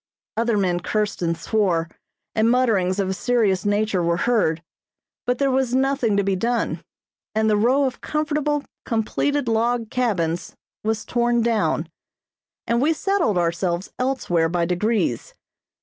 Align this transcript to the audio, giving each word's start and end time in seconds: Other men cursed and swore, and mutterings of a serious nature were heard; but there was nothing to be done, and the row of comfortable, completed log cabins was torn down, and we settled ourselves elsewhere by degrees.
Other 0.35 0.57
men 0.57 0.79
cursed 0.79 1.21
and 1.21 1.37
swore, 1.37 1.87
and 2.33 2.49
mutterings 2.49 2.97
of 2.97 3.07
a 3.09 3.13
serious 3.13 3.65
nature 3.65 4.01
were 4.01 4.17
heard; 4.17 4.63
but 5.27 5.37
there 5.37 5.51
was 5.51 5.75
nothing 5.75 6.17
to 6.17 6.23
be 6.23 6.35
done, 6.35 6.81
and 7.35 7.47
the 7.47 7.55
row 7.55 7.83
of 7.85 8.01
comfortable, 8.01 8.63
completed 8.83 9.47
log 9.47 9.91
cabins 9.91 10.55
was 10.83 11.05
torn 11.05 11.43
down, 11.43 11.87
and 12.65 12.81
we 12.81 12.93
settled 12.93 13.37
ourselves 13.37 13.91
elsewhere 13.99 14.49
by 14.49 14.65
degrees. 14.65 15.35